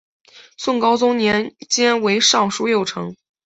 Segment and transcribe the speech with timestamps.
[0.57, 3.15] 宋高宗年间为尚书右丞。